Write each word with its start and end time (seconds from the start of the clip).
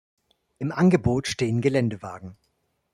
Im 0.57 0.71
Angebot 0.71 1.27
stehen 1.27 1.61
Geländewagen. 1.61 2.35